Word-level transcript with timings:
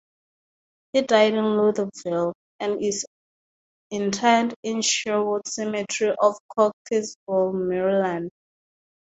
He 0.93 1.03
died 1.03 1.35
in 1.35 1.43
Lutherville, 1.45 2.33
and 2.59 2.81
is 2.83 3.05
interred 3.91 4.55
in 4.63 4.81
Sherwood 4.81 5.47
Cemetery 5.47 6.15
of 6.19 6.39
Cockeysville, 6.57 7.53
Maryland. 7.53 8.31